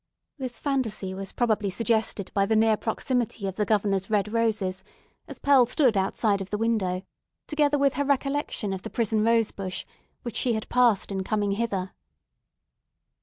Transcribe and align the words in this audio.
This 0.39 0.57
phantasy 0.57 1.13
was 1.13 1.31
probably 1.31 1.69
suggested 1.69 2.31
by 2.33 2.47
the 2.47 2.55
near 2.55 2.75
proximity 2.75 3.45
of 3.45 3.55
the 3.55 3.65
Governor's 3.67 4.09
red 4.09 4.33
roses, 4.33 4.83
as 5.27 5.37
Pearl 5.37 5.67
stood 5.67 5.95
outside 5.95 6.41
of 6.41 6.49
the 6.49 6.57
window, 6.57 7.03
together 7.45 7.77
with 7.77 7.93
her 7.93 8.03
recollection 8.03 8.73
of 8.73 8.81
the 8.81 8.89
prison 8.89 9.23
rose 9.23 9.51
bush, 9.51 9.85
which 10.23 10.37
she 10.37 10.53
had 10.53 10.67
passed 10.69 11.11
in 11.11 11.23
coming 11.23 11.51
hither. 11.51 11.93